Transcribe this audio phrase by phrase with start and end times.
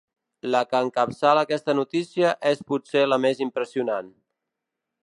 [0.53, 4.15] La que encapçala aquesta notícia és potser la més impressionant.